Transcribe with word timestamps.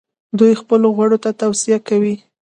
دوی 0.39 0.53
خپلو 0.61 0.87
غړو 0.97 1.17
ته 1.23 1.29
توصیه 1.41 1.79
کوي. 1.87 2.15